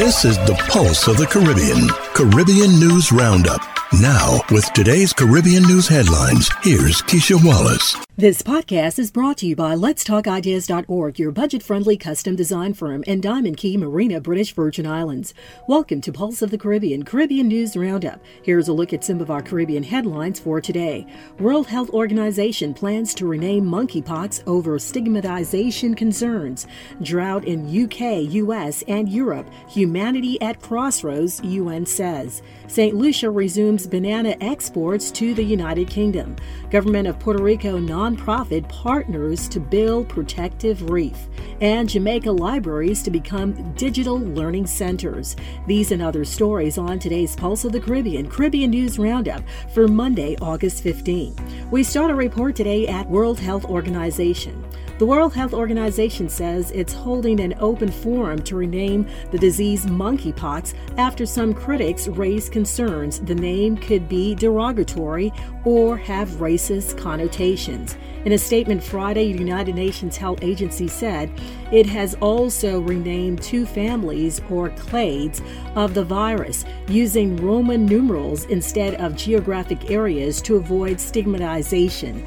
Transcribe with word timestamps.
This 0.00 0.24
is 0.24 0.38
the 0.46 0.54
pulse 0.70 1.08
of 1.08 1.18
the 1.18 1.26
Caribbean. 1.26 1.86
Caribbean 2.14 2.80
News 2.80 3.12
Roundup. 3.12 3.60
Now, 4.00 4.40
with 4.50 4.64
today's 4.72 5.12
Caribbean 5.12 5.62
news 5.64 5.86
headlines, 5.88 6.48
here's 6.62 7.02
Keisha 7.02 7.36
Wallace. 7.44 7.98
This 8.20 8.42
podcast 8.42 8.98
is 8.98 9.10
brought 9.10 9.38
to 9.38 9.46
you 9.46 9.56
by 9.56 9.74
Let'sTalkIdeas.org, 9.74 11.18
your 11.18 11.30
budget 11.32 11.62
friendly 11.62 11.96
custom 11.96 12.36
design 12.36 12.74
firm, 12.74 13.02
and 13.06 13.22
Diamond 13.22 13.56
Key 13.56 13.78
Marina, 13.78 14.20
British 14.20 14.52
Virgin 14.52 14.86
Islands. 14.86 15.32
Welcome 15.66 16.02
to 16.02 16.12
Pulse 16.12 16.42
of 16.42 16.50
the 16.50 16.58
Caribbean 16.58 17.02
Caribbean 17.02 17.48
News 17.48 17.78
Roundup. 17.78 18.20
Here's 18.42 18.68
a 18.68 18.74
look 18.74 18.92
at 18.92 19.04
some 19.04 19.22
of 19.22 19.30
our 19.30 19.40
Caribbean 19.40 19.82
headlines 19.84 20.38
for 20.38 20.60
today. 20.60 21.06
World 21.38 21.66
Health 21.66 21.88
Organization 21.88 22.74
plans 22.74 23.14
to 23.14 23.26
rename 23.26 23.64
monkeypox 23.64 24.46
over 24.46 24.78
stigmatization 24.78 25.94
concerns. 25.94 26.66
Drought 27.00 27.46
in 27.46 27.64
UK, 27.68 28.28
US, 28.34 28.82
and 28.82 29.08
Europe. 29.08 29.48
Humanity 29.70 30.38
at 30.42 30.60
crossroads, 30.60 31.40
UN 31.42 31.86
says. 31.86 32.42
St. 32.68 32.94
Lucia 32.94 33.30
resumes 33.30 33.86
banana 33.86 34.36
exports 34.42 35.10
to 35.12 35.32
the 35.32 35.42
United 35.42 35.88
Kingdom. 35.88 36.36
Government 36.70 37.08
of 37.08 37.18
Puerto 37.18 37.42
Rico 37.42 37.78
non 37.78 38.09
nonprofit 38.16 38.68
partners 38.68 39.48
to 39.48 39.60
build 39.60 40.08
Protective 40.08 40.90
Reef 40.90 41.16
and 41.60 41.88
Jamaica 41.88 42.30
Libraries 42.30 43.02
to 43.04 43.10
become 43.10 43.72
digital 43.74 44.18
learning 44.18 44.66
centers. 44.66 45.36
These 45.68 45.92
and 45.92 46.02
other 46.02 46.24
stories 46.24 46.76
on 46.78 46.98
today's 46.98 47.36
Pulse 47.36 47.64
of 47.64 47.72
the 47.72 47.80
Caribbean 47.80 48.28
Caribbean 48.28 48.70
News 48.70 48.98
Roundup 48.98 49.42
for 49.74 49.86
Monday, 49.88 50.36
August 50.42 50.82
15. 50.82 51.70
We 51.70 51.82
start 51.84 52.10
a 52.10 52.14
report 52.14 52.56
today 52.56 52.86
at 52.88 53.08
World 53.08 53.38
Health 53.38 53.64
Organization. 53.64 54.64
The 55.00 55.06
World 55.06 55.32
Health 55.34 55.54
Organization 55.54 56.28
says 56.28 56.70
it's 56.72 56.92
holding 56.92 57.40
an 57.40 57.54
open 57.58 57.90
forum 57.90 58.42
to 58.42 58.54
rename 58.54 59.06
the 59.30 59.38
disease 59.38 59.86
monkeypox 59.86 60.74
after 60.98 61.24
some 61.24 61.54
critics 61.54 62.06
raised 62.06 62.52
concerns 62.52 63.18
the 63.18 63.34
name 63.34 63.78
could 63.78 64.10
be 64.10 64.34
derogatory 64.34 65.32
or 65.64 65.96
have 65.96 66.28
racist 66.32 66.98
connotations. 66.98 67.96
In 68.26 68.32
a 68.32 68.36
statement 68.38 68.84
Friday, 68.84 69.32
the 69.32 69.38
United 69.38 69.74
Nations 69.74 70.18
Health 70.18 70.40
Agency 70.42 70.86
said 70.88 71.32
it 71.72 71.86
has 71.86 72.14
also 72.16 72.80
renamed 72.82 73.40
two 73.42 73.64
families 73.64 74.42
or 74.50 74.68
clades 74.68 75.40
of 75.76 75.94
the 75.94 76.04
virus 76.04 76.66
using 76.88 77.36
Roman 77.38 77.86
numerals 77.86 78.44
instead 78.48 78.96
of 78.96 79.16
geographic 79.16 79.90
areas 79.90 80.42
to 80.42 80.56
avoid 80.56 81.00
stigmatization. 81.00 82.22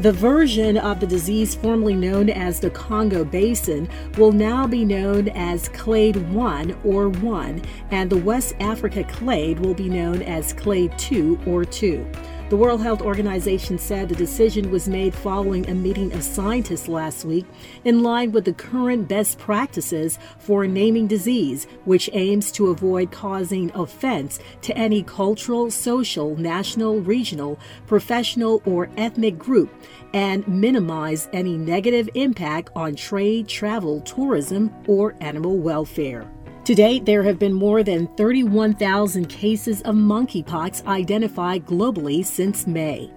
The 0.00 0.12
version 0.12 0.76
of 0.76 1.00
the 1.00 1.06
disease 1.06 1.54
formerly 1.54 1.94
known 1.94 2.28
as 2.28 2.60
the 2.60 2.68
Congo 2.68 3.24
Basin 3.24 3.88
will 4.18 4.30
now 4.30 4.66
be 4.66 4.84
known 4.84 5.28
as 5.30 5.70
clade 5.70 6.16
1 6.34 6.76
or 6.84 7.08
1, 7.08 7.62
and 7.90 8.10
the 8.10 8.18
West 8.18 8.54
Africa 8.60 9.02
clade 9.04 9.58
will 9.60 9.72
be 9.72 9.88
known 9.88 10.20
as 10.20 10.52
clade 10.52 10.96
2 10.98 11.40
or 11.46 11.64
2. 11.64 12.06
The 12.48 12.56
World 12.56 12.80
Health 12.80 13.02
Organization 13.02 13.76
said 13.76 14.08
the 14.08 14.14
decision 14.14 14.70
was 14.70 14.86
made 14.88 15.12
following 15.16 15.68
a 15.68 15.74
meeting 15.74 16.12
of 16.12 16.22
scientists 16.22 16.86
last 16.86 17.24
week 17.24 17.44
in 17.84 18.04
line 18.04 18.30
with 18.30 18.44
the 18.44 18.52
current 18.52 19.08
best 19.08 19.40
practices 19.40 20.16
for 20.38 20.64
naming 20.64 21.08
disease, 21.08 21.66
which 21.86 22.08
aims 22.12 22.52
to 22.52 22.68
avoid 22.68 23.10
causing 23.10 23.72
offense 23.74 24.38
to 24.62 24.78
any 24.78 25.02
cultural, 25.02 25.72
social, 25.72 26.36
national, 26.36 27.00
regional, 27.00 27.58
professional, 27.88 28.62
or 28.64 28.90
ethnic 28.96 29.38
group 29.40 29.68
and 30.14 30.46
minimize 30.46 31.28
any 31.32 31.56
negative 31.58 32.08
impact 32.14 32.70
on 32.76 32.94
trade, 32.94 33.48
travel, 33.48 34.00
tourism, 34.02 34.72
or 34.86 35.16
animal 35.20 35.58
welfare. 35.58 36.30
To 36.66 36.74
date, 36.74 37.04
there 37.06 37.22
have 37.22 37.38
been 37.38 37.52
more 37.52 37.84
than 37.84 38.08
31,000 38.16 39.26
cases 39.28 39.82
of 39.82 39.94
monkeypox 39.94 40.84
identified 40.86 41.64
globally 41.64 42.24
since 42.26 42.66
May. 42.66 43.08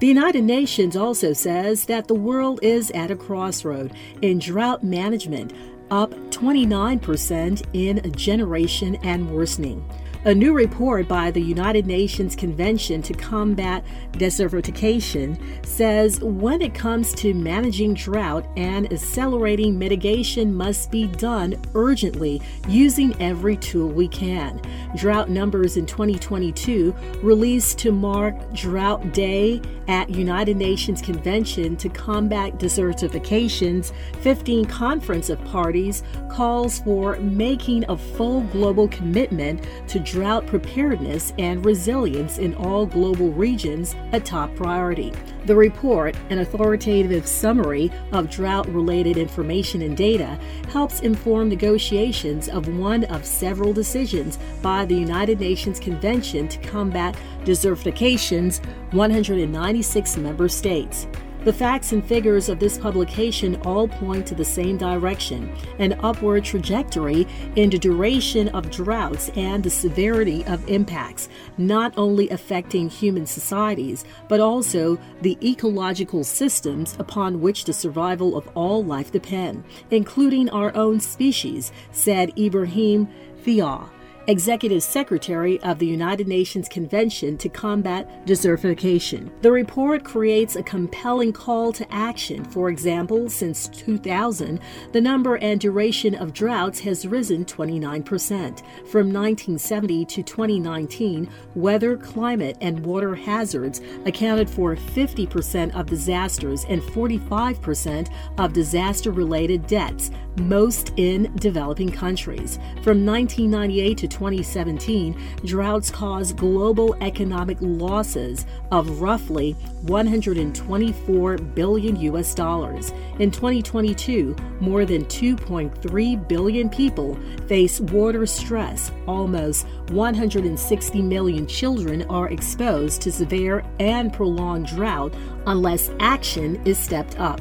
The 0.00 0.06
United 0.06 0.44
Nations 0.44 0.94
also 0.94 1.32
says 1.32 1.86
that 1.86 2.06
the 2.08 2.14
world 2.14 2.60
is 2.62 2.90
at 2.90 3.10
a 3.10 3.16
crossroad 3.16 3.94
in 4.20 4.38
drought 4.38 4.84
management. 4.84 5.54
Up 5.90 6.10
29% 6.36 7.62
in 7.74 8.12
generation 8.12 8.96
and 9.02 9.30
worsening. 9.30 9.84
A 10.26 10.34
new 10.34 10.54
report 10.54 11.06
by 11.06 11.30
the 11.30 11.40
United 11.42 11.86
Nations 11.86 12.34
Convention 12.34 13.02
to 13.02 13.12
Combat 13.12 13.84
Desertification 14.12 15.36
says 15.66 16.18
when 16.22 16.62
it 16.62 16.72
comes 16.74 17.12
to 17.16 17.34
managing 17.34 17.92
drought 17.92 18.46
and 18.56 18.90
accelerating 18.90 19.78
mitigation 19.78 20.54
must 20.54 20.90
be 20.90 21.08
done 21.08 21.60
urgently 21.74 22.40
using 22.66 23.14
every 23.20 23.58
tool 23.58 23.86
we 23.86 24.08
can. 24.08 24.62
Drought 24.96 25.28
numbers 25.28 25.76
in 25.76 25.84
2022 25.84 26.96
released 27.22 27.78
to 27.80 27.92
mark 27.92 28.50
Drought 28.54 29.12
Day 29.12 29.60
at 29.88 30.08
United 30.08 30.56
Nations 30.56 31.02
Convention 31.02 31.76
to 31.76 31.90
Combat 31.90 32.58
Desertification's 32.58 33.92
15 34.22 34.64
Conference 34.64 35.28
of 35.28 35.38
Parties 35.44 36.02
calls 36.28 36.80
for 36.80 37.16
making 37.18 37.84
a 37.88 37.96
full 37.96 38.40
global 38.42 38.88
commitment 38.88 39.60
to 39.88 39.98
drought 39.98 40.46
preparedness 40.46 41.32
and 41.38 41.64
resilience 41.64 42.38
in 42.38 42.54
all 42.54 42.86
global 42.86 43.30
regions 43.32 43.94
a 44.12 44.20
top 44.20 44.54
priority. 44.56 45.12
The 45.46 45.54
report, 45.56 46.16
an 46.30 46.38
authoritative 46.38 47.26
summary 47.26 47.90
of 48.12 48.30
drought 48.30 48.68
related 48.68 49.16
information 49.18 49.82
and 49.82 49.96
data, 49.96 50.38
helps 50.70 51.00
inform 51.00 51.48
negotiations 51.48 52.48
of 52.48 52.68
one 52.78 53.04
of 53.04 53.24
several 53.26 53.72
decisions 53.72 54.38
by 54.62 54.84
the 54.86 54.94
United 54.94 55.40
Nations 55.40 55.78
Convention 55.78 56.48
to 56.48 56.58
Combat 56.70 57.14
Desertification's 57.44 58.60
196 58.92 60.16
member 60.16 60.48
states. 60.48 61.06
The 61.44 61.52
facts 61.52 61.92
and 61.92 62.02
figures 62.02 62.48
of 62.48 62.58
this 62.58 62.78
publication 62.78 63.60
all 63.66 63.86
point 63.86 64.26
to 64.28 64.34
the 64.34 64.46
same 64.46 64.78
direction 64.78 65.50
an 65.78 65.92
upward 66.02 66.42
trajectory 66.42 67.26
in 67.56 67.68
the 67.68 67.76
duration 67.78 68.48
of 68.48 68.70
droughts 68.70 69.28
and 69.36 69.62
the 69.62 69.68
severity 69.68 70.42
of 70.46 70.66
impacts, 70.70 71.28
not 71.58 71.92
only 71.98 72.30
affecting 72.30 72.88
human 72.88 73.26
societies, 73.26 74.06
but 74.26 74.40
also 74.40 74.98
the 75.20 75.36
ecological 75.44 76.24
systems 76.24 76.96
upon 76.98 77.42
which 77.42 77.66
the 77.66 77.74
survival 77.74 78.38
of 78.38 78.48
all 78.56 78.82
life 78.82 79.12
depend, 79.12 79.64
including 79.90 80.48
our 80.48 80.74
own 80.74 80.98
species, 80.98 81.72
said 81.92 82.32
Ibrahim 82.38 83.06
Thiaw 83.44 83.84
Executive 84.26 84.82
Secretary 84.82 85.60
of 85.62 85.78
the 85.78 85.86
United 85.86 86.26
Nations 86.26 86.66
Convention 86.66 87.36
to 87.36 87.50
Combat 87.50 88.08
Desertification. 88.26 89.30
The 89.42 89.52
report 89.52 90.02
creates 90.02 90.56
a 90.56 90.62
compelling 90.62 91.30
call 91.32 91.72
to 91.74 91.92
action. 91.94 92.42
For 92.46 92.70
example, 92.70 93.28
since 93.28 93.68
2000, 93.68 94.60
the 94.92 95.00
number 95.02 95.34
and 95.36 95.60
duration 95.60 96.14
of 96.14 96.32
droughts 96.32 96.80
has 96.80 97.06
risen 97.06 97.44
29%. 97.44 98.60
From 98.88 99.12
1970 99.12 100.06
to 100.06 100.22
2019, 100.22 101.28
weather, 101.54 101.96
climate, 101.98 102.56
and 102.62 102.80
water 102.80 103.14
hazards 103.14 103.82
accounted 104.06 104.48
for 104.48 104.74
50% 104.74 105.74
of 105.78 105.84
disasters 105.86 106.64
and 106.70 106.80
45% 106.80 108.08
of 108.38 108.52
disaster 108.54 109.10
related 109.10 109.66
deaths, 109.66 110.10
most 110.36 110.92
in 110.96 111.30
developing 111.36 111.90
countries. 111.92 112.56
From 112.82 113.04
1998 113.04 113.98
to 113.98 114.08
2017, 114.14 115.14
droughts 115.44 115.90
caused 115.90 116.36
global 116.36 116.94
economic 117.02 117.58
losses 117.60 118.46
of 118.70 119.00
roughly 119.02 119.52
124 119.82 121.36
billion 121.38 121.96
US 121.96 122.34
dollars. 122.34 122.92
In 123.18 123.30
2022, 123.32 124.36
more 124.60 124.84
than 124.86 125.04
2.3 125.06 126.28
billion 126.28 126.70
people 126.70 127.18
face 127.48 127.80
water 127.80 128.24
stress. 128.24 128.92
Almost 129.08 129.66
160 129.90 131.02
million 131.02 131.46
children 131.46 132.02
are 132.08 132.28
exposed 132.30 133.02
to 133.02 133.12
severe 133.12 133.64
and 133.80 134.12
prolonged 134.12 134.68
drought 134.68 135.12
unless 135.46 135.90
action 135.98 136.62
is 136.64 136.78
stepped 136.78 137.18
up. 137.18 137.40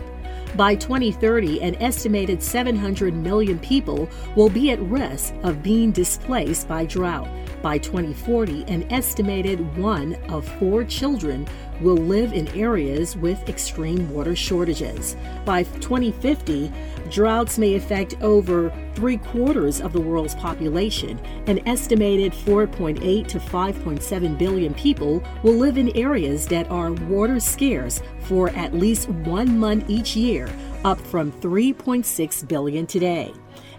By 0.55 0.75
2030, 0.75 1.61
an 1.63 1.75
estimated 1.75 2.41
700 2.43 3.15
million 3.15 3.57
people 3.59 4.07
will 4.35 4.49
be 4.49 4.69
at 4.71 4.79
risk 4.81 5.33
of 5.43 5.63
being 5.63 5.91
displaced 5.91 6.67
by 6.67 6.85
drought. 6.85 7.27
By 7.63 7.77
2040, 7.77 8.65
an 8.65 8.83
estimated 8.91 9.77
one 9.77 10.15
of 10.27 10.45
four 10.59 10.83
children 10.83 11.47
will 11.81 11.95
live 11.95 12.33
in 12.33 12.49
areas 12.49 13.15
with 13.15 13.47
extreme 13.47 14.11
water 14.11 14.35
shortages. 14.35 15.15
By 15.45 15.63
2050, 15.63 16.69
droughts 17.09 17.57
may 17.57 17.75
affect 17.75 18.21
over 18.21 18.69
three 18.95 19.15
quarters 19.15 19.79
of 19.79 19.93
the 19.93 20.01
world's 20.01 20.35
population. 20.35 21.17
An 21.47 21.65
estimated 21.65 22.33
4.8 22.33 23.27
to 23.29 23.39
5.7 23.39 24.37
billion 24.37 24.73
people 24.73 25.23
will 25.41 25.53
live 25.55 25.77
in 25.77 25.95
areas 25.95 26.45
that 26.47 26.69
are 26.69 26.91
water 26.91 27.39
scarce 27.39 28.01
for 28.23 28.49
at 28.49 28.73
least 28.73 29.07
one 29.07 29.57
month 29.57 29.89
each 29.89 30.17
year, 30.17 30.49
up 30.83 30.99
from 30.99 31.31
3.6 31.31 32.45
billion 32.45 32.85
today 32.85 33.31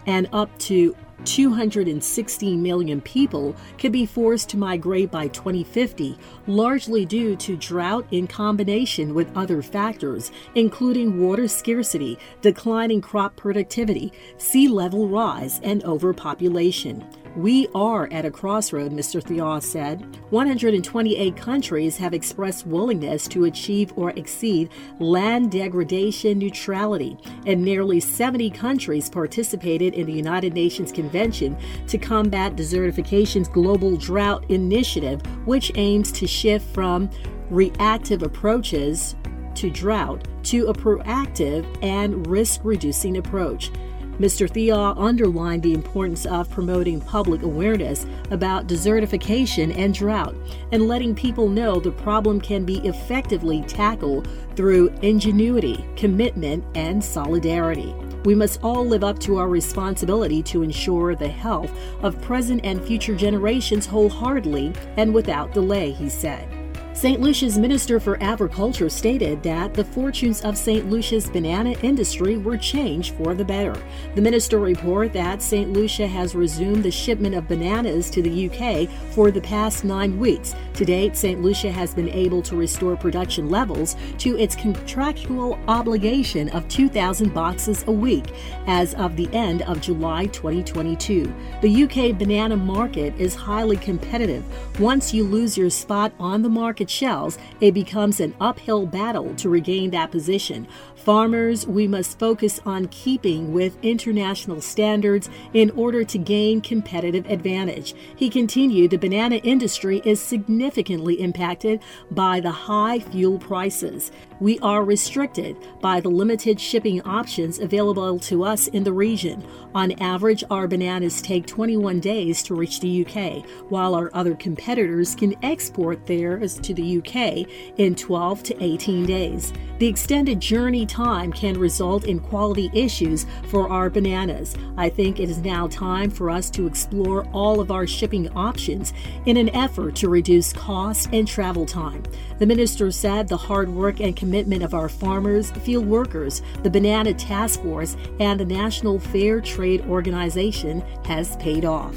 and 0.07 0.29
up 0.35 0.57
to 0.59 0.95
260 1.25 2.56
million 2.56 3.00
people 3.00 3.55
could 3.78 3.93
be 3.93 4.05
forced 4.05 4.49
to 4.50 4.56
migrate 4.56 5.11
by 5.11 5.28
2050, 5.28 6.19
largely 6.46 7.06
due 7.06 7.34
to 7.37 7.56
drought 7.56 8.06
in 8.11 8.26
combination 8.26 9.14
with 9.14 9.34
other 9.37 9.62
factors, 9.62 10.31
including 10.55 11.20
water 11.25 11.49
scarcity, 11.49 12.19
declining 12.43 13.00
crop 13.00 13.34
productivity, 13.37 14.12
sea 14.38 14.69
level 14.69 15.08
rise, 15.08 15.61
and 15.62 15.82
overpopulation. 15.84 17.05
We 17.37 17.67
are 17.75 18.09
at 18.13 18.25
a 18.25 18.31
crossroad, 18.31 18.93
Mr. 18.93 19.21
Thiaw 19.21 19.61
said. 19.61 20.07
128 20.31 21.35
countries 21.37 21.97
have 21.97 22.15
expressed 22.15 22.65
willingness 22.65 23.27
to 23.29 23.43
achieve 23.45 23.93
or 23.97 24.11
exceed 24.11 24.69
land 25.01 25.51
degradation 25.51 26.39
neutrality, 26.39 27.17
and 27.45 27.61
nearly 27.65 27.99
70 27.99 28.51
countries 28.51 29.11
participated 29.11 29.95
in 29.95 30.07
the 30.07 30.13
United 30.13 30.53
Nations 30.55 30.93
Convention 30.93 31.57
to 31.89 31.99
Combat 31.99 32.55
Desertification's 32.55 33.49
Global 33.49 33.97
Drought 33.97 34.49
Initiative, 34.49 35.21
which 35.45 35.73
aims 35.75 36.13
to 36.13 36.29
shift 36.29 36.65
from 36.73 37.11
reactive 37.51 38.23
approaches 38.23 39.17
to 39.57 39.71
drought 39.71 40.29
to 40.45 40.69
a 40.69 40.73
proactive 40.73 41.67
and 41.83 42.29
risk 42.29 42.61
reducing 42.63 43.17
approach. 43.17 43.73
Mr. 44.20 44.49
Thiaw 44.49 44.94
underlined 44.96 45.62
the 45.64 45.75
importance 45.75 46.25
of 46.25 46.49
promoting 46.49 47.00
public 47.00 47.43
awareness 47.43 48.06
about 48.31 48.69
desertification 48.69 49.76
and 49.76 49.93
drought 49.93 50.34
and 50.70 50.87
letting 50.87 51.14
people 51.16 51.49
know 51.49 51.81
the 51.81 51.90
problem 51.90 52.40
can 52.40 52.64
be 52.64 52.78
effectively 52.87 53.62
tackled 53.62 54.28
through 54.55 54.90
ingenuity, 55.02 55.84
commitment, 55.96 56.64
and 56.76 57.02
solidarity. 57.02 57.93
We 58.25 58.34
must 58.37 58.61
all 58.62 58.87
live 58.87 59.02
up 59.05 59.19
to 59.20 59.37
our 59.37 59.49
responsibility 59.49 60.43
to 60.44 60.62
ensure 60.62 61.14
the 61.16 61.28
health 61.28 61.70
of 62.02 62.20
present 62.22 62.61
and 62.64 62.82
future 62.84 63.14
generations 63.16 63.84
wholeheartedly 63.84 64.72
and 64.96 65.12
without 65.12 65.52
delay, 65.52 65.90
he 65.90 66.08
said. 66.08 66.49
St. 66.94 67.20
Lucia's 67.20 67.58
Minister 67.58 67.99
for 67.99 68.23
Agriculture 68.23 68.88
stated 68.88 69.43
that 69.43 69.75
the 69.75 69.82
fortunes 69.82 70.43
of 70.43 70.56
St. 70.56 70.88
Lucia's 70.88 71.29
banana 71.29 71.73
industry 71.82 72.37
were 72.37 72.56
changed 72.56 73.17
for 73.17 73.35
the 73.35 73.44
better. 73.44 73.75
The 74.14 74.23
minister 74.23 74.61
reported 74.61 75.12
that 75.14 75.43
St. 75.43 75.73
Lucia 75.73 76.06
has 76.06 76.37
resumed 76.37 76.85
the 76.85 76.93
shipment 76.93 77.35
of 77.35 77.49
bananas 77.49 78.11
to 78.11 78.23
the 78.23 78.49
UK 78.49 78.88
for 79.12 79.32
the 79.32 79.41
past 79.41 79.82
nine 79.85 80.17
weeks. 80.20 80.55
To 80.75 80.85
date, 80.85 81.17
St. 81.17 81.43
Lucia 81.43 81.70
has 81.73 81.93
been 81.93 82.08
able 82.11 82.41
to 82.43 82.55
restore 82.55 82.94
production 82.97 83.50
levels 83.50 83.97
to 84.19 84.38
its 84.38 84.55
contractual 84.55 85.58
obligation 85.67 86.49
of 86.50 86.69
2,000 86.69 87.35
boxes 87.35 87.85
a 87.88 87.93
week 87.93 88.26
as 88.69 88.94
of 88.94 89.17
the 89.17 89.29
end 89.35 89.62
of 89.62 89.81
July 89.81 90.26
2022. 90.26 91.35
The 91.61 91.82
UK 91.85 92.17
banana 92.17 92.56
market 92.56 93.12
is 93.20 93.35
highly 93.35 93.79
competitive. 93.79 94.44
Once 94.81 95.12
you 95.12 95.25
lose 95.25 95.58
your 95.58 95.70
spot 95.70 96.12
on 96.20 96.40
the 96.43 96.49
market, 96.49 96.84
shells, 96.91 97.39
it 97.61 97.73
becomes 97.73 98.21
an 98.21 98.35
uphill 98.41 98.87
battle 98.87 99.35
to 99.37 99.49
regain 99.49 99.91
that 99.91 100.11
position. 100.11 100.67
Farmers 101.05 101.67
we 101.67 101.87
must 101.87 102.19
focus 102.19 102.61
on 102.65 102.89
keeping 102.89 103.53
with 103.53 103.77
international 103.83 104.62
standards 104.62 105.29
in 105.53 105.71
order 105.73 106.03
to 106.03 106.17
gain 106.17 106.62
competitive 106.62 107.27
advantage. 107.29 107.95
He 108.17 108.31
continued 108.31 108.91
the 108.91 108.97
banana 108.97 109.37
industry 109.37 110.01
is 110.06 110.19
significantly 110.19 111.21
impacted 111.21 111.81
by 112.12 112.41
the 112.41 112.51
high 112.51 113.01
fuel 113.01 113.39
prices. 113.39 114.12
We 114.41 114.59
are 114.61 114.83
restricted 114.83 115.59
by 115.83 116.01
the 116.01 116.09
limited 116.09 116.59
shipping 116.59 117.03
options 117.03 117.59
available 117.59 118.19
to 118.21 118.43
us 118.43 118.67
in 118.69 118.83
the 118.85 118.93
region. 118.95 119.47
On 119.75 119.93
average, 120.00 120.43
our 120.50 120.67
bananas 120.67 121.21
take 121.21 121.47
21 121.47 122.00
days 122.00 122.43
to 122.45 122.55
reach 122.55 122.81
the 122.81 123.07
UK, 123.07 123.45
while 123.71 123.95
our 123.95 124.11
other 124.15 124.35
competitors 124.35 125.15
can 125.15 125.35
export 125.45 126.07
theirs 126.07 126.59
to 126.61 126.73
the 126.73 126.99
UK 126.99 127.47
in 127.79 127.95
12 127.95 128.43
to 128.45 128.62
18 128.65 129.05
days. 129.05 129.53
The 129.79 129.87
extended 129.87 130.41
journey 130.41 130.87
time 130.94 131.32
can 131.32 131.58
result 131.58 132.05
in 132.05 132.20
quality 132.20 132.70
issues 132.73 133.26
for 133.49 133.69
our 133.69 133.91
bananas. 133.91 134.55
I 134.76 134.88
think 134.88 135.19
it 135.19 135.29
is 135.29 135.38
now 135.38 135.67
time 135.67 136.08
for 136.08 136.31
us 136.31 136.50
to 136.50 136.69
explore 136.69 137.25
all 137.32 137.58
of 137.61 137.73
our 137.73 137.85
shipping 137.85 138.29
options 138.37 138.93
in 139.26 139.37
an 139.37 139.49
effort 139.56 139.96
to 139.96 140.08
reduce 140.08 140.52
cost 140.52 141.08
and 141.12 141.26
travel 141.26 141.67
time. 141.67 142.05
The 142.38 142.46
minister 142.46 142.93
said 142.93 143.26
the 143.26 143.37
hard 143.37 143.69
work 143.69 143.99
and 144.00 144.14
commitment 144.14 144.62
of 144.62 144.73
our 144.73 144.88
farmers, 144.88 145.50
field 145.50 145.85
workers, 145.87 146.43
the 146.62 146.70
Banana 146.70 147.12
Task 147.12 147.61
Force, 147.64 147.97
and 148.20 148.38
the 148.38 148.44
National 148.44 149.00
Fair 149.00 149.40
Trade 149.40 149.81
Organization 149.87 150.81
has 151.06 151.35
paid 151.38 151.64
off. 151.64 151.97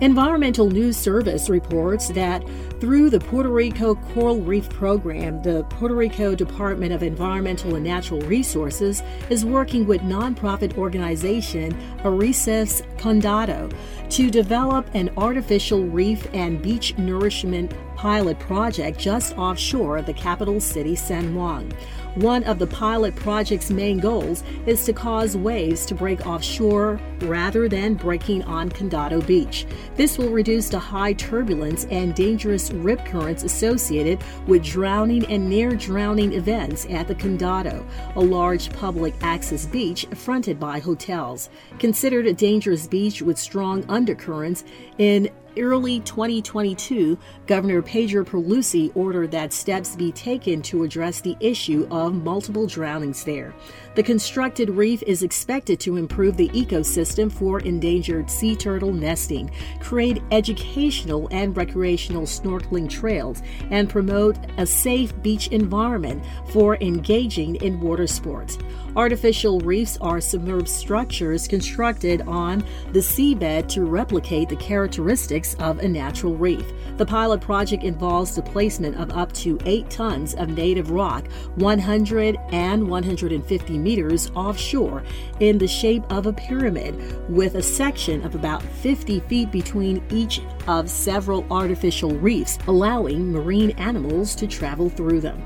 Environmental 0.00 0.66
News 0.70 0.96
Service 0.96 1.50
reports 1.50 2.08
that 2.08 2.42
through 2.80 3.10
the 3.10 3.20
Puerto 3.20 3.50
Rico 3.50 3.94
Coral 3.96 4.40
Reef 4.40 4.66
Program, 4.70 5.42
the 5.42 5.62
Puerto 5.64 5.94
Rico 5.94 6.34
Department 6.34 6.94
of 6.94 7.02
Environmental 7.02 7.74
and 7.74 7.84
Natural 7.84 8.18
Resources 8.22 9.02
is 9.28 9.44
working 9.44 9.86
with 9.86 10.00
nonprofit 10.00 10.78
organization 10.78 11.74
Arices 11.98 12.80
Condado 12.98 13.70
to 14.08 14.30
develop 14.30 14.88
an 14.94 15.10
artificial 15.18 15.84
reef 15.84 16.26
and 16.32 16.62
beach 16.62 16.96
nourishment 16.96 17.74
pilot 17.94 18.38
project 18.38 18.98
just 18.98 19.36
offshore 19.36 19.98
of 19.98 20.06
the 20.06 20.14
capital 20.14 20.58
city, 20.60 20.96
San 20.96 21.34
Juan. 21.34 21.70
One 22.16 22.42
of 22.44 22.58
the 22.58 22.66
pilot 22.66 23.14
project's 23.14 23.70
main 23.70 23.98
goals 23.98 24.42
is 24.66 24.84
to 24.84 24.92
cause 24.92 25.36
waves 25.36 25.86
to 25.86 25.94
break 25.94 26.26
offshore 26.26 27.00
rather 27.20 27.68
than 27.68 27.94
breaking 27.94 28.42
on 28.44 28.68
Condado 28.70 29.24
Beach. 29.24 29.64
This 29.94 30.18
will 30.18 30.28
reduce 30.30 30.68
the 30.68 30.78
high 30.78 31.12
turbulence 31.12 31.84
and 31.88 32.12
dangerous 32.14 32.72
rip 32.72 33.04
currents 33.06 33.44
associated 33.44 34.18
with 34.48 34.64
drowning 34.64 35.24
and 35.26 35.48
near 35.48 35.70
drowning 35.70 36.32
events 36.32 36.84
at 36.90 37.06
the 37.06 37.14
Condado, 37.14 37.86
a 38.16 38.20
large 38.20 38.70
public 38.72 39.14
access 39.20 39.66
beach 39.66 40.04
fronted 40.14 40.58
by 40.58 40.80
hotels. 40.80 41.48
Considered 41.78 42.26
a 42.26 42.32
dangerous 42.32 42.88
beach 42.88 43.22
with 43.22 43.38
strong 43.38 43.84
undercurrents 43.88 44.64
in 44.98 45.30
early 45.58 46.00
2022, 46.00 47.18
Governor 47.46 47.82
Pedro 47.82 48.24
Pierluisi 48.24 48.94
ordered 48.94 49.30
that 49.32 49.52
steps 49.52 49.96
be 49.96 50.12
taken 50.12 50.62
to 50.62 50.84
address 50.84 51.20
the 51.20 51.36
issue 51.40 51.86
of 51.90 52.14
multiple 52.24 52.66
drownings 52.66 53.24
there. 53.24 53.54
The 53.96 54.02
constructed 54.02 54.70
reef 54.70 55.02
is 55.04 55.22
expected 55.22 55.80
to 55.80 55.96
improve 55.96 56.36
the 56.36 56.48
ecosystem 56.50 57.30
for 57.32 57.60
endangered 57.60 58.30
sea 58.30 58.54
turtle 58.54 58.92
nesting, 58.92 59.50
create 59.80 60.22
educational 60.30 61.28
and 61.32 61.56
recreational 61.56 62.22
snorkeling 62.22 62.88
trails, 62.88 63.42
and 63.70 63.90
promote 63.90 64.36
a 64.58 64.66
safe 64.66 65.12
beach 65.22 65.48
environment 65.48 66.22
for 66.52 66.76
engaging 66.80 67.56
in 67.56 67.80
water 67.80 68.06
sports. 68.06 68.58
Artificial 68.96 69.60
reefs 69.60 69.96
are 70.00 70.20
submerged 70.20 70.68
structures 70.68 71.46
constructed 71.46 72.22
on 72.22 72.64
the 72.92 72.98
seabed 72.98 73.68
to 73.68 73.84
replicate 73.84 74.48
the 74.48 74.56
characteristics 74.56 75.39
logistics 75.40 75.54
of 75.62 75.78
a 75.78 75.88
natural 75.88 76.36
reef. 76.36 76.64
The 76.96 77.06
pilot 77.06 77.40
project 77.40 77.82
involves 77.84 78.34
the 78.36 78.42
placement 78.42 78.96
of 78.96 79.12
up 79.16 79.32
to 79.44 79.58
8 79.64 79.90
tons 79.90 80.34
of 80.34 80.48
native 80.50 80.90
rock 80.90 81.24
100 81.56 82.36
and 82.52 82.88
150 82.88 83.78
meters 83.78 84.30
offshore 84.34 85.02
in 85.40 85.58
the 85.58 85.66
shape 85.68 86.02
of 86.10 86.26
a 86.26 86.32
pyramid 86.32 86.94
with 87.28 87.56
a 87.56 87.62
section 87.62 88.22
of 88.24 88.34
about 88.34 88.62
50 88.62 89.20
feet 89.28 89.50
between 89.50 90.02
each 90.10 90.40
of 90.68 90.88
several 90.90 91.44
artificial 91.50 92.10
reefs, 92.20 92.58
allowing 92.66 93.32
marine 93.32 93.70
animals 93.78 94.34
to 94.36 94.46
travel 94.46 94.88
through 94.90 95.20
them. 95.20 95.38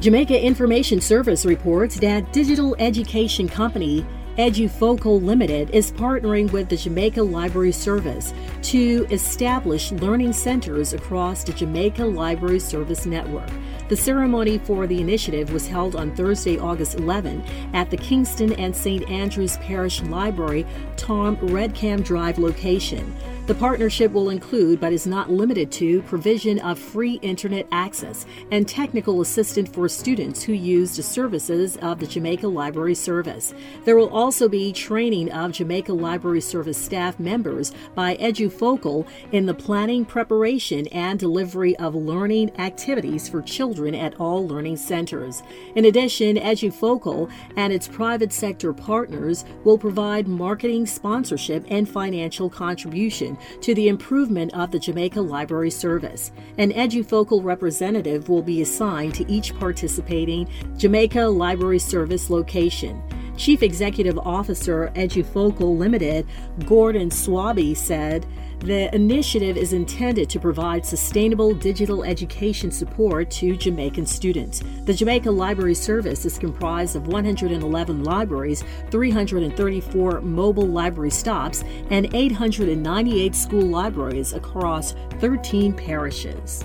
Jamaica 0.00 0.38
Information 0.40 1.00
Service 1.00 1.44
reports 1.44 1.98
that 2.00 2.32
digital 2.32 2.76
education 2.78 3.48
company 3.48 4.06
Edufocal 4.38 5.20
Limited 5.20 5.68
is 5.70 5.90
partnering 5.90 6.48
with 6.52 6.68
the 6.68 6.76
Jamaica 6.76 7.20
Library 7.20 7.72
Service 7.72 8.32
to 8.62 9.04
establish 9.10 9.90
learning 9.90 10.32
centers 10.32 10.92
across 10.92 11.42
the 11.42 11.52
Jamaica 11.52 12.04
Library 12.04 12.60
Service 12.60 13.04
network. 13.04 13.48
The 13.88 13.96
ceremony 13.96 14.58
for 14.58 14.86
the 14.86 15.00
initiative 15.00 15.52
was 15.52 15.66
held 15.66 15.96
on 15.96 16.14
Thursday, 16.14 16.56
August 16.56 16.94
11 17.00 17.42
at 17.74 17.90
the 17.90 17.96
Kingston 17.96 18.52
and 18.52 18.76
St. 18.76 19.10
Andrews 19.10 19.56
Parish 19.56 20.02
Library, 20.04 20.64
Tom 20.96 21.36
Redcam 21.42 22.04
Drive 22.04 22.38
location. 22.38 23.12
The 23.48 23.54
partnership 23.54 24.12
will 24.12 24.28
include, 24.28 24.78
but 24.78 24.92
is 24.92 25.06
not 25.06 25.30
limited 25.30 25.72
to, 25.72 26.02
provision 26.02 26.58
of 26.58 26.78
free 26.78 27.14
internet 27.22 27.66
access 27.72 28.26
and 28.50 28.68
technical 28.68 29.22
assistance 29.22 29.70
for 29.70 29.88
students 29.88 30.42
who 30.42 30.52
use 30.52 30.94
the 30.94 31.02
services 31.02 31.78
of 31.78 31.98
the 31.98 32.06
Jamaica 32.06 32.46
Library 32.46 32.94
Service. 32.94 33.54
There 33.86 33.96
will 33.96 34.10
also 34.10 34.50
be 34.50 34.70
training 34.70 35.32
of 35.32 35.52
Jamaica 35.52 35.94
Library 35.94 36.42
Service 36.42 36.76
staff 36.76 37.18
members 37.18 37.72
by 37.94 38.18
EduFocal 38.18 39.06
in 39.32 39.46
the 39.46 39.54
planning, 39.54 40.04
preparation, 40.04 40.86
and 40.88 41.18
delivery 41.18 41.74
of 41.78 41.94
learning 41.94 42.54
activities 42.60 43.30
for 43.30 43.40
children 43.40 43.94
at 43.94 44.20
all 44.20 44.46
learning 44.46 44.76
centers. 44.76 45.42
In 45.74 45.86
addition, 45.86 46.36
EduFocal 46.36 47.30
and 47.56 47.72
its 47.72 47.88
private 47.88 48.30
sector 48.34 48.74
partners 48.74 49.46
will 49.64 49.78
provide 49.78 50.28
marketing, 50.28 50.84
sponsorship, 50.84 51.64
and 51.70 51.88
financial 51.88 52.50
contribution 52.50 53.36
to 53.60 53.74
the 53.74 53.88
improvement 53.88 54.54
of 54.54 54.70
the 54.70 54.78
Jamaica 54.78 55.20
Library 55.20 55.70
Service. 55.70 56.32
An 56.58 56.72
edufocal 56.72 57.42
representative 57.42 58.28
will 58.28 58.42
be 58.42 58.62
assigned 58.62 59.14
to 59.14 59.30
each 59.30 59.54
participating 59.58 60.48
Jamaica 60.76 61.22
Library 61.22 61.78
Service 61.78 62.30
location. 62.30 63.02
Chief 63.38 63.62
Executive 63.62 64.18
Officer 64.18 64.90
Edufocal 64.96 65.78
Limited, 65.78 66.26
Gordon 66.66 67.08
Swaby, 67.08 67.76
said 67.76 68.26
the 68.60 68.92
initiative 68.92 69.56
is 69.56 69.72
intended 69.72 70.28
to 70.30 70.40
provide 70.40 70.84
sustainable 70.84 71.54
digital 71.54 72.02
education 72.02 72.72
support 72.72 73.30
to 73.30 73.56
Jamaican 73.56 74.04
students. 74.04 74.64
The 74.84 74.92
Jamaica 74.92 75.30
Library 75.30 75.74
Service 75.76 76.24
is 76.26 76.36
comprised 76.38 76.96
of 76.96 77.06
111 77.06 78.02
libraries, 78.02 78.64
334 78.90 80.20
mobile 80.22 80.66
library 80.66 81.10
stops, 81.10 81.62
and 81.90 82.12
898 82.12 83.34
school 83.36 83.62
libraries 83.62 84.32
across 84.32 84.96
13 85.20 85.72
parishes. 85.72 86.64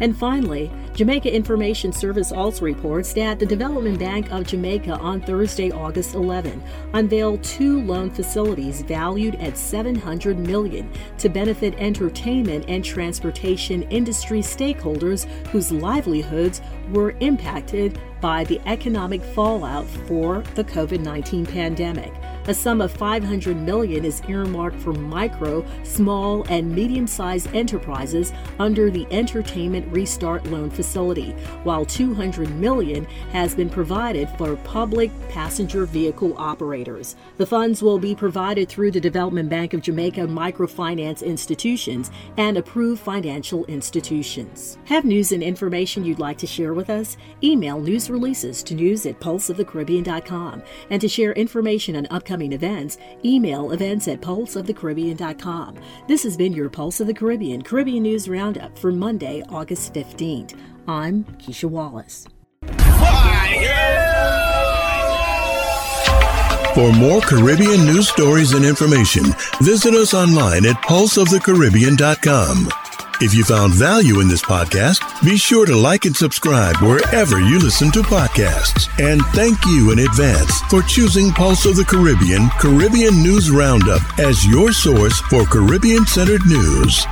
And 0.00 0.16
finally, 0.16 0.70
Jamaica 0.94 1.34
Information 1.34 1.92
Service 1.92 2.32
also 2.32 2.64
reports 2.64 3.12
that 3.14 3.38
the 3.38 3.46
Development 3.46 3.98
Bank 3.98 4.30
of 4.30 4.44
Jamaica 4.46 4.92
on 4.98 5.20
Thursday, 5.20 5.70
August 5.70 6.14
11, 6.14 6.62
unveiled 6.94 7.42
two 7.42 7.80
loan 7.82 8.10
facilities 8.10 8.82
valued 8.82 9.34
at 9.36 9.56
700 9.56 10.38
million 10.38 10.90
to 11.18 11.28
benefit 11.28 11.74
entertainment 11.78 12.64
and 12.68 12.84
transportation 12.84 13.82
industry 13.84 14.40
stakeholders 14.40 15.26
whose 15.48 15.72
livelihoods 15.72 16.60
were 16.92 17.14
impacted 17.20 17.98
by 18.20 18.44
the 18.44 18.60
economic 18.66 19.22
fallout 19.22 19.86
for 20.06 20.40
the 20.54 20.64
COVID-19 20.64 21.50
pandemic. 21.50 22.12
A 22.48 22.54
sum 22.54 22.80
of 22.80 22.90
500 22.90 23.56
million 23.62 24.04
is 24.04 24.20
earmarked 24.28 24.80
for 24.80 24.92
micro, 24.92 25.64
small, 25.84 26.42
and 26.48 26.74
medium-sized 26.74 27.54
enterprises 27.54 28.32
under 28.58 28.90
the 28.90 29.06
Entertainment 29.12 29.86
Restart 29.92 30.44
Loan 30.48 30.68
Facility, 30.68 31.30
while 31.62 31.84
200 31.84 32.50
million 32.56 33.04
has 33.30 33.54
been 33.54 33.70
provided 33.70 34.28
for 34.30 34.56
public 34.56 35.12
passenger 35.28 35.86
vehicle 35.86 36.34
operators. 36.36 37.14
The 37.36 37.46
funds 37.46 37.80
will 37.80 38.00
be 38.00 38.12
provided 38.12 38.68
through 38.68 38.90
the 38.90 39.00
Development 39.00 39.48
Bank 39.48 39.72
of 39.72 39.80
Jamaica 39.80 40.22
microfinance 40.22 41.22
institutions 41.24 42.10
and 42.38 42.56
approved 42.58 43.02
financial 43.02 43.64
institutions. 43.66 44.78
Have 44.86 45.04
news 45.04 45.30
and 45.30 45.44
information 45.44 46.04
you'd 46.04 46.18
like 46.18 46.38
to 46.38 46.46
share 46.48 46.74
with 46.74 46.90
us? 46.90 47.16
Email 47.44 47.80
news 47.80 48.10
releases 48.10 48.64
to 48.64 48.74
news 48.74 49.06
at 49.06 49.20
pulseofthecaribbean.com 49.20 50.60
and 50.90 51.00
to 51.00 51.06
share 51.08 51.32
information 51.34 51.94
on 51.94 52.06
upcoming 52.10 52.31
upcoming 52.32 52.52
events, 52.54 52.96
email 53.26 53.72
events 53.72 54.08
at 54.08 54.22
pulseofthecaribbean.com. 54.22 55.74
This 56.08 56.22
has 56.22 56.34
been 56.36 56.54
your 56.54 56.70
Pulse 56.70 56.98
of 57.00 57.06
the 57.06 57.12
Caribbean 57.14 57.60
Caribbean 57.60 58.04
News 58.04 58.26
Roundup 58.28 58.78
for 58.78 58.90
Monday, 58.90 59.42
August 59.50 59.92
15th. 59.92 60.58
I'm 60.88 61.24
Keisha 61.38 61.64
Wallace. 61.64 62.26
For 66.74 66.90
more 66.98 67.20
Caribbean 67.20 67.84
news 67.84 68.08
stories 68.08 68.54
and 68.54 68.64
information, 68.64 69.24
visit 69.60 69.92
us 69.94 70.14
online 70.14 70.64
at 70.64 70.76
pulseofthecaribbean.com. 70.76 72.70
If 73.22 73.34
you 73.34 73.44
found 73.44 73.72
value 73.74 74.18
in 74.18 74.26
this 74.26 74.42
podcast, 74.42 75.00
be 75.24 75.36
sure 75.36 75.64
to 75.66 75.76
like 75.76 76.06
and 76.06 76.16
subscribe 76.16 76.74
wherever 76.78 77.40
you 77.40 77.60
listen 77.60 77.92
to 77.92 78.00
podcasts. 78.02 78.88
And 78.98 79.22
thank 79.26 79.64
you 79.64 79.92
in 79.92 80.00
advance 80.00 80.58
for 80.62 80.82
choosing 80.82 81.30
Pulse 81.30 81.64
of 81.64 81.76
the 81.76 81.84
Caribbean 81.84 82.48
Caribbean 82.58 83.22
News 83.22 83.48
Roundup 83.48 84.02
as 84.18 84.44
your 84.48 84.72
source 84.72 85.20
for 85.30 85.44
Caribbean 85.44 86.04
centered 86.04 86.44
news. 86.46 87.06